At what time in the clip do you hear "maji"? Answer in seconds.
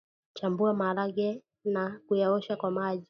2.71-2.99